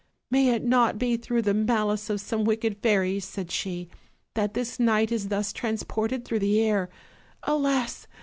[0.31, 3.87] "May it not be through the malice of some wicked fairies," said she,
[4.33, 6.89] ''that this knight is thus trans ported through the air?
[7.43, 8.07] Alas!